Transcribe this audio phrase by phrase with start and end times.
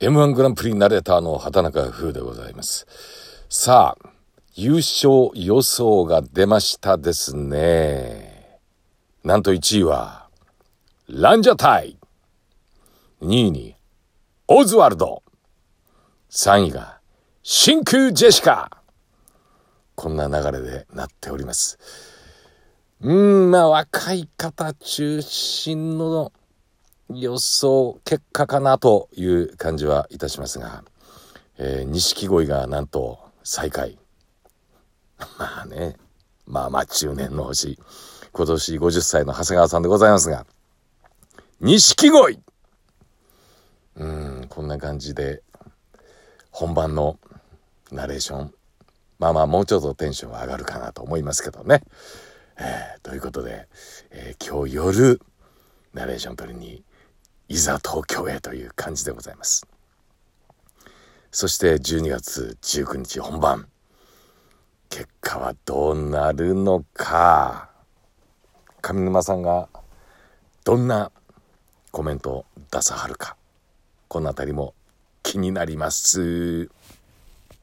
[0.00, 2.86] M1 グランプリナレーターの畑中風でございます。
[3.48, 4.08] さあ、
[4.54, 8.60] 優勝予想が出ましたですね。
[9.24, 10.28] なんと1位は、
[11.08, 11.98] ランジャタイ。
[13.22, 13.74] 2位に、
[14.46, 15.24] オズワルド。
[16.30, 17.00] 3位が、
[17.42, 18.70] 真空ジェシカ。
[19.96, 21.76] こんな流れでなっております。
[23.00, 26.30] うん、まあ若い方中心の
[27.10, 30.84] 予想結果かなという感じはいたしますが、
[31.58, 33.98] えー、錦鯉がなんと最下位。
[35.38, 35.96] まあね、
[36.46, 37.78] まあまあ中年の星。
[38.32, 40.46] 今年50歳の長谷川さんでございますが、
[41.60, 42.42] 錦鯉
[43.96, 45.42] うん、こんな感じで、
[46.50, 47.18] 本番の
[47.90, 48.54] ナレーション、
[49.18, 51.82] まあまあもうちょっとテンションが上がるかなと思いますけどね。
[52.58, 53.66] えー、ということで、
[54.10, 55.20] えー、今日夜、
[55.94, 56.84] ナレーション取りに
[57.48, 59.66] いざ東京へという感じでございます。
[61.30, 63.66] そして12月19日本番。
[64.90, 67.70] 結果はどうなるのか。
[68.82, 69.68] 上沼さんが
[70.64, 71.10] どんな
[71.90, 73.36] コメントを出さはるか。
[74.08, 74.74] この辺りも
[75.22, 76.68] 気になります。